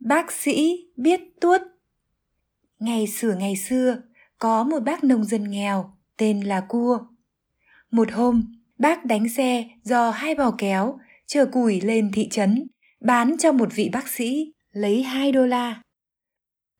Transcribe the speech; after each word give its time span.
Bác 0.00 0.32
sĩ 0.32 0.86
biết 0.96 1.20
tuốt 1.40 1.60
Ngày 2.78 3.06
xưa 3.06 3.34
ngày 3.38 3.56
xưa, 3.56 4.02
có 4.38 4.64
một 4.64 4.80
bác 4.80 5.04
nông 5.04 5.24
dân 5.24 5.50
nghèo 5.50 5.96
tên 6.16 6.40
là 6.40 6.60
Cua. 6.60 6.98
Một 7.90 8.12
hôm, 8.12 8.60
bác 8.78 9.04
đánh 9.04 9.28
xe 9.28 9.64
do 9.82 10.10
hai 10.10 10.34
bò 10.34 10.54
kéo 10.58 10.98
chở 11.26 11.46
củi 11.46 11.80
lên 11.80 12.10
thị 12.12 12.28
trấn, 12.28 12.66
bán 13.00 13.36
cho 13.38 13.52
một 13.52 13.68
vị 13.74 13.90
bác 13.92 14.08
sĩ, 14.08 14.52
lấy 14.70 15.02
2 15.02 15.32
đô 15.32 15.46
la. 15.46 15.82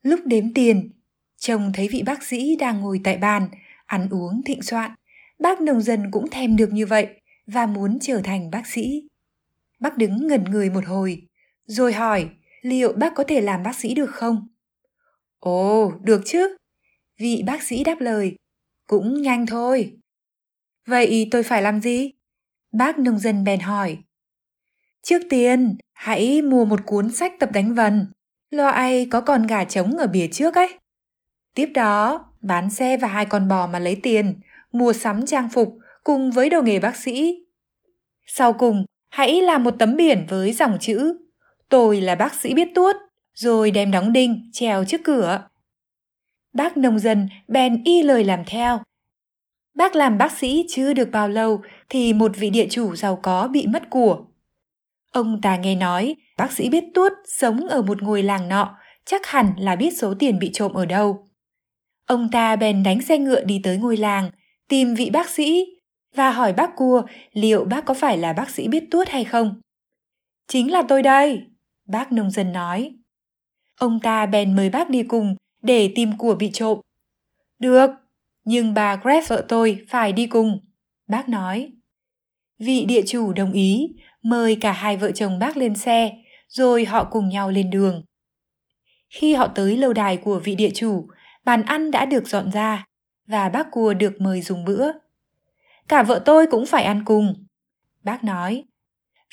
Lúc 0.02 0.20
đếm 0.24 0.54
tiền, 0.54 0.90
chồng 1.36 1.72
thấy 1.74 1.88
vị 1.88 2.02
bác 2.06 2.22
sĩ 2.22 2.56
đang 2.56 2.80
ngồi 2.80 3.00
tại 3.04 3.16
bàn, 3.16 3.48
ăn 3.86 4.08
uống 4.10 4.42
thịnh 4.44 4.62
soạn. 4.62 4.90
Bác 5.38 5.60
nông 5.60 5.80
dân 5.80 6.10
cũng 6.10 6.30
thèm 6.30 6.56
được 6.56 6.72
như 6.72 6.86
vậy 6.86 7.08
và 7.46 7.66
muốn 7.66 7.98
trở 8.00 8.20
thành 8.24 8.50
bác 8.50 8.66
sĩ. 8.66 9.08
Bác 9.80 9.96
đứng 9.96 10.26
ngẩn 10.26 10.44
người 10.44 10.70
một 10.70 10.86
hồi, 10.86 11.22
rồi 11.66 11.92
hỏi 11.92 12.28
liệu 12.66 12.92
bác 12.92 13.14
có 13.14 13.24
thể 13.24 13.40
làm 13.40 13.62
bác 13.62 13.76
sĩ 13.76 13.94
được 13.94 14.10
không? 14.10 14.48
Ồ, 15.38 15.92
được 16.02 16.22
chứ. 16.24 16.56
Vị 17.18 17.42
bác 17.46 17.62
sĩ 17.62 17.84
đáp 17.84 18.00
lời, 18.00 18.36
cũng 18.86 19.22
nhanh 19.22 19.46
thôi. 19.46 19.96
Vậy 20.86 21.28
tôi 21.30 21.42
phải 21.42 21.62
làm 21.62 21.80
gì? 21.80 22.12
Bác 22.72 22.98
nông 22.98 23.18
dân 23.18 23.44
bèn 23.44 23.60
hỏi. 23.60 23.98
Trước 25.02 25.22
tiên, 25.30 25.76
hãy 25.92 26.42
mua 26.42 26.64
một 26.64 26.80
cuốn 26.86 27.12
sách 27.12 27.32
tập 27.40 27.50
đánh 27.52 27.74
vần. 27.74 28.06
Lo 28.50 28.68
ai 28.68 29.06
có 29.10 29.20
con 29.20 29.46
gà 29.46 29.64
trống 29.64 29.96
ở 29.96 30.06
bìa 30.06 30.26
trước 30.32 30.54
ấy. 30.54 30.78
Tiếp 31.54 31.66
đó, 31.74 32.26
bán 32.40 32.70
xe 32.70 32.96
và 32.96 33.08
hai 33.08 33.26
con 33.26 33.48
bò 33.48 33.66
mà 33.66 33.78
lấy 33.78 33.96
tiền, 34.02 34.40
mua 34.72 34.92
sắm 34.92 35.26
trang 35.26 35.48
phục 35.48 35.78
cùng 36.04 36.30
với 36.30 36.50
đồ 36.50 36.62
nghề 36.62 36.80
bác 36.80 36.96
sĩ. 36.96 37.44
Sau 38.26 38.52
cùng, 38.52 38.84
hãy 39.08 39.42
làm 39.42 39.64
một 39.64 39.74
tấm 39.78 39.96
biển 39.96 40.26
với 40.28 40.52
dòng 40.52 40.78
chữ 40.80 41.25
Tôi 41.68 42.00
là 42.00 42.14
bác 42.14 42.34
sĩ 42.34 42.54
biết 42.54 42.68
tuốt, 42.74 42.96
rồi 43.34 43.70
đem 43.70 43.90
đóng 43.90 44.12
đinh 44.12 44.50
treo 44.52 44.84
trước 44.84 45.00
cửa. 45.04 45.48
Bác 46.52 46.76
nông 46.76 46.98
dân 46.98 47.28
bèn 47.48 47.84
y 47.84 48.02
lời 48.02 48.24
làm 48.24 48.44
theo. 48.46 48.80
Bác 49.74 49.96
làm 49.96 50.18
bác 50.18 50.32
sĩ 50.32 50.66
chưa 50.68 50.92
được 50.92 51.08
bao 51.12 51.28
lâu 51.28 51.62
thì 51.88 52.12
một 52.12 52.32
vị 52.36 52.50
địa 52.50 52.66
chủ 52.70 52.96
giàu 52.96 53.18
có 53.22 53.48
bị 53.48 53.66
mất 53.66 53.90
của. 53.90 54.24
Ông 55.12 55.40
ta 55.42 55.56
nghe 55.56 55.74
nói 55.74 56.16
bác 56.36 56.52
sĩ 56.52 56.68
biết 56.68 56.84
tuốt 56.94 57.12
sống 57.28 57.68
ở 57.68 57.82
một 57.82 58.02
ngôi 58.02 58.22
làng 58.22 58.48
nọ, 58.48 58.78
chắc 59.04 59.26
hẳn 59.26 59.52
là 59.58 59.76
biết 59.76 59.98
số 59.98 60.14
tiền 60.18 60.38
bị 60.38 60.50
trộm 60.52 60.72
ở 60.72 60.86
đâu. 60.86 61.28
Ông 62.06 62.28
ta 62.32 62.56
bèn 62.56 62.82
đánh 62.82 63.02
xe 63.02 63.18
ngựa 63.18 63.44
đi 63.44 63.60
tới 63.64 63.76
ngôi 63.76 63.96
làng, 63.96 64.30
tìm 64.68 64.94
vị 64.94 65.10
bác 65.10 65.28
sĩ 65.28 65.66
và 66.14 66.30
hỏi 66.30 66.52
bác 66.52 66.76
cua 66.76 67.02
liệu 67.32 67.64
bác 67.64 67.84
có 67.84 67.94
phải 67.94 68.18
là 68.18 68.32
bác 68.32 68.50
sĩ 68.50 68.68
biết 68.68 68.84
tuốt 68.90 69.08
hay 69.08 69.24
không. 69.24 69.60
Chính 70.48 70.72
là 70.72 70.82
tôi 70.88 71.02
đây, 71.02 71.42
bác 71.86 72.12
nông 72.12 72.30
dân 72.30 72.52
nói. 72.52 72.94
Ông 73.78 74.00
ta 74.00 74.26
bèn 74.26 74.56
mời 74.56 74.70
bác 74.70 74.90
đi 74.90 75.02
cùng 75.02 75.36
để 75.62 75.92
tìm 75.94 76.18
của 76.18 76.34
bị 76.34 76.50
trộm. 76.52 76.80
Được, 77.58 77.90
nhưng 78.44 78.74
bà 78.74 78.96
Greg 78.96 79.24
vợ 79.28 79.44
tôi 79.48 79.84
phải 79.88 80.12
đi 80.12 80.26
cùng, 80.26 80.58
bác 81.08 81.28
nói. 81.28 81.72
Vị 82.58 82.84
địa 82.84 83.02
chủ 83.06 83.32
đồng 83.32 83.52
ý, 83.52 83.88
mời 84.22 84.56
cả 84.60 84.72
hai 84.72 84.96
vợ 84.96 85.10
chồng 85.12 85.38
bác 85.38 85.56
lên 85.56 85.74
xe, 85.74 86.12
rồi 86.48 86.84
họ 86.84 87.04
cùng 87.04 87.28
nhau 87.28 87.50
lên 87.50 87.70
đường. 87.70 88.02
Khi 89.10 89.34
họ 89.34 89.46
tới 89.46 89.76
lâu 89.76 89.92
đài 89.92 90.16
của 90.16 90.40
vị 90.44 90.54
địa 90.54 90.70
chủ, 90.74 91.08
bàn 91.44 91.62
ăn 91.62 91.90
đã 91.90 92.04
được 92.04 92.28
dọn 92.28 92.50
ra 92.50 92.84
và 93.26 93.48
bác 93.48 93.70
cua 93.70 93.94
được 93.94 94.20
mời 94.20 94.40
dùng 94.40 94.64
bữa. 94.64 94.92
Cả 95.88 96.02
vợ 96.02 96.22
tôi 96.24 96.46
cũng 96.50 96.66
phải 96.66 96.84
ăn 96.84 97.02
cùng, 97.04 97.46
bác 98.04 98.24
nói. 98.24 98.64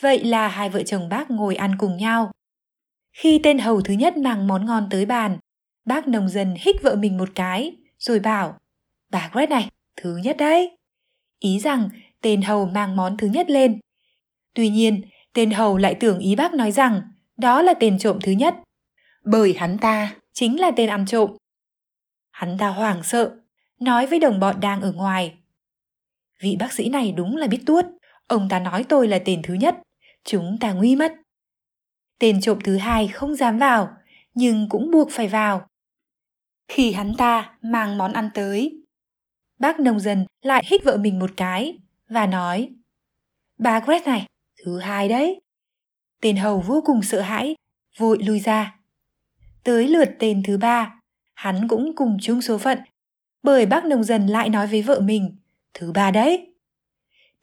Vậy 0.02 0.24
là 0.24 0.48
hai 0.48 0.70
vợ 0.70 0.84
chồng 0.84 1.10
bác 1.10 1.32
ngồi 1.32 1.56
ăn 1.56 1.76
cùng 1.78 1.98
nhau. 1.98 2.32
Khi 3.14 3.40
tên 3.44 3.60
hầu 3.60 3.82
thứ 3.82 3.94
nhất 3.94 4.18
mang 4.18 4.48
món 4.48 4.66
ngon 4.66 4.88
tới 4.92 5.06
bàn, 5.06 5.38
bác 5.86 6.08
nông 6.08 6.30
dân 6.30 6.56
hít 6.60 6.76
vợ 6.82 6.96
mình 6.96 7.18
một 7.18 7.30
cái, 7.36 7.76
rồi 7.98 8.20
bảo, 8.20 8.58
bà 9.10 9.30
Gret 9.34 9.50
này, 9.50 9.70
thứ 9.98 10.18
nhất 10.18 10.38
đấy. 10.38 10.78
Ý 11.40 11.60
rằng 11.60 11.90
tên 12.22 12.42
hầu 12.42 12.66
mang 12.66 12.96
món 12.96 13.18
thứ 13.18 13.28
nhất 13.28 13.50
lên. 13.50 13.80
Tuy 14.54 14.70
nhiên, 14.70 15.02
tên 15.34 15.52
hầu 15.52 15.78
lại 15.78 15.96
tưởng 16.00 16.20
ý 16.20 16.36
bác 16.36 16.54
nói 16.54 16.72
rằng 16.72 17.02
đó 17.38 17.62
là 17.62 17.74
tên 17.74 18.00
trộm 18.00 18.20
thứ 18.24 18.32
nhất, 18.32 18.56
bởi 19.24 19.54
hắn 19.58 19.78
ta 19.78 20.16
chính 20.34 20.60
là 20.60 20.72
tên 20.76 20.90
ăn 20.90 21.06
trộm. 21.06 21.32
Hắn 22.32 22.58
ta 22.58 22.68
hoảng 22.68 23.04
sợ, 23.04 23.36
nói 23.80 24.08
với 24.08 24.20
đồng 24.20 24.40
bọn 24.40 24.60
đang 24.60 24.82
ở 24.82 24.92
ngoài. 24.92 25.34
Vị 26.42 26.56
bác 26.60 26.74
sĩ 26.74 26.90
này 26.90 27.12
đúng 27.12 27.38
là 27.38 27.48
biết 27.48 27.60
tuốt, 27.66 27.86
ông 28.28 28.50
ta 28.50 28.60
nói 28.60 28.86
tôi 28.90 29.08
là 29.08 29.20
tên 29.26 29.42
thứ 29.44 29.54
nhất, 29.54 29.76
chúng 30.24 30.58
ta 30.60 30.74
nguy 30.74 30.96
mất. 30.96 31.14
Tên 32.20 32.42
trộm 32.42 32.60
thứ 32.64 32.78
hai 32.78 33.08
không 33.08 33.36
dám 33.36 33.58
vào, 33.58 33.90
nhưng 34.34 34.70
cũng 34.70 34.92
buộc 34.92 35.08
phải 35.12 35.28
vào. 35.28 35.68
Khi 36.68 36.92
hắn 36.92 37.14
ta 37.18 37.58
mang 37.62 37.98
món 37.98 38.14
ăn 38.14 38.30
tới, 38.34 38.84
bác 39.60 39.80
nông 39.80 40.00
dân 40.00 40.26
lại 40.42 40.64
hít 40.68 40.84
vợ 40.84 40.98
mình 40.98 41.20
một 41.20 41.32
cái 41.38 41.78
và 42.10 42.28
nói 42.28 42.70
Bà 43.58 43.80
Gret 43.80 44.06
này, 44.06 44.26
thứ 44.64 44.80
hai 44.80 45.10
đấy. 45.10 45.42
Tên 46.22 46.38
hầu 46.38 46.60
vô 46.60 46.82
cùng 46.86 47.04
sợ 47.04 47.22
hãi, 47.22 47.56
vội 47.98 48.18
lui 48.24 48.40
ra. 48.40 48.80
Tới 49.64 49.88
lượt 49.88 50.10
tên 50.20 50.44
thứ 50.44 50.58
ba, 50.58 51.00
hắn 51.34 51.68
cũng 51.68 51.96
cùng 51.96 52.18
chung 52.22 52.42
số 52.42 52.58
phận, 52.58 52.80
bởi 53.44 53.66
bác 53.66 53.86
nông 53.86 54.04
dân 54.04 54.28
lại 54.28 54.50
nói 54.50 54.68
với 54.68 54.82
vợ 54.82 55.00
mình, 55.00 55.38
thứ 55.74 55.92
ba 55.92 56.12
đấy. 56.12 56.54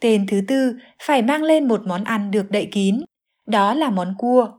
Tên 0.01 0.27
thứ 0.27 0.41
tư 0.49 0.77
phải 1.03 1.23
mang 1.23 1.43
lên 1.43 1.69
một 1.69 1.83
món 1.87 2.05
ăn 2.05 2.31
được 2.31 2.51
đậy 2.51 2.69
kín, 2.73 3.01
đó 3.47 3.75
là 3.75 3.91
món 3.91 4.15
cua. 4.19 4.53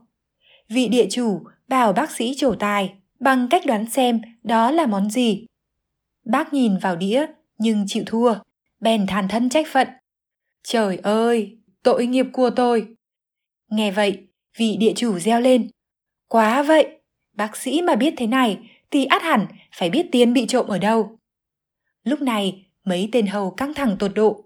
Vị 0.72 0.88
địa 0.88 1.06
chủ 1.10 1.42
bảo 1.68 1.92
bác 1.92 2.10
sĩ 2.10 2.34
trổ 2.36 2.54
tài 2.54 2.94
bằng 3.20 3.48
cách 3.50 3.66
đoán 3.66 3.90
xem 3.90 4.20
đó 4.42 4.70
là 4.70 4.86
món 4.86 5.10
gì. 5.10 5.46
Bác 6.24 6.52
nhìn 6.52 6.78
vào 6.78 6.96
đĩa 6.96 7.26
nhưng 7.58 7.84
chịu 7.88 8.04
thua, 8.06 8.34
bèn 8.80 9.06
than 9.06 9.28
thân 9.28 9.48
trách 9.48 9.66
phận. 9.72 9.88
Trời 10.62 10.96
ơi, 10.96 11.58
tội 11.82 12.06
nghiệp 12.06 12.26
của 12.32 12.50
tôi. 12.50 12.86
Nghe 13.70 13.90
vậy, 13.90 14.26
vị 14.56 14.76
địa 14.76 14.92
chủ 14.96 15.18
reo 15.18 15.40
lên. 15.40 15.70
Quá 16.28 16.62
vậy, 16.62 17.00
bác 17.32 17.56
sĩ 17.56 17.82
mà 17.82 17.94
biết 17.94 18.14
thế 18.16 18.26
này 18.26 18.58
thì 18.90 19.04
át 19.04 19.22
hẳn 19.22 19.46
phải 19.76 19.90
biết 19.90 20.06
tiền 20.12 20.32
bị 20.32 20.46
trộm 20.46 20.66
ở 20.66 20.78
đâu. 20.78 21.18
Lúc 22.04 22.20
này, 22.20 22.66
mấy 22.84 23.08
tên 23.12 23.26
hầu 23.26 23.50
căng 23.50 23.74
thẳng 23.74 23.96
tột 23.98 24.14
độ. 24.14 24.44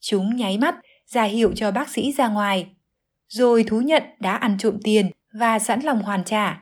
Chúng 0.00 0.36
nháy 0.36 0.58
mắt 0.58 0.74
ra 1.06 1.22
hiệu 1.22 1.52
cho 1.56 1.70
bác 1.70 1.88
sĩ 1.88 2.12
ra 2.12 2.28
ngoài, 2.28 2.66
rồi 3.28 3.64
thú 3.64 3.80
nhận 3.80 4.02
đã 4.20 4.34
ăn 4.34 4.56
trộm 4.58 4.78
tiền 4.84 5.10
và 5.38 5.58
sẵn 5.58 5.80
lòng 5.80 6.02
hoàn 6.02 6.24
trả. 6.24 6.60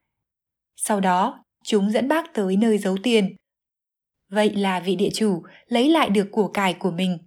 Sau 0.77 1.01
đó, 1.01 1.45
chúng 1.65 1.91
dẫn 1.91 2.09
bác 2.09 2.35
tới 2.35 2.57
nơi 2.57 2.79
giấu 2.79 2.97
tiền. 3.03 3.37
Vậy 4.31 4.55
là 4.57 4.81
vị 4.81 4.97
địa 4.97 5.11
chủ 5.15 5.43
lấy 5.67 5.89
lại 5.89 6.11
được 6.11 6.29
của 6.33 6.49
cải 6.49 6.75
của 6.75 6.91
mình. 6.91 7.19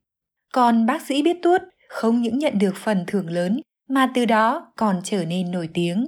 Còn 0.53 0.85
bác 0.85 1.01
sĩ 1.01 1.21
biết 1.21 1.37
tuốt 1.41 1.61
không 1.89 2.21
những 2.21 2.37
nhận 2.39 2.57
được 2.59 2.75
phần 2.75 3.03
thưởng 3.07 3.29
lớn 3.29 3.61
mà 3.89 4.11
từ 4.15 4.25
đó 4.25 4.71
còn 4.77 5.01
trở 5.03 5.25
nên 5.25 5.51
nổi 5.51 5.69
tiếng. 5.73 6.07